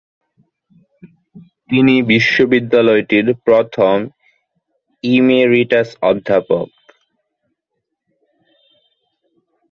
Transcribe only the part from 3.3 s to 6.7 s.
প্রথম ইমেরিটাস অধ্যাপক।